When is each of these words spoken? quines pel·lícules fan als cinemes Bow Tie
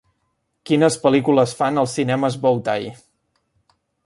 quines 0.69 0.97
pel·lícules 1.03 1.53
fan 1.59 1.79
als 1.83 1.93
cinemes 2.01 2.39
Bow 2.47 2.59
Tie 2.71 2.93